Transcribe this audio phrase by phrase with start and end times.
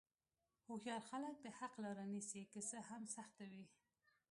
[0.67, 3.65] هوښیار خلک د حق لاره نیسي، که څه هم سخته وي.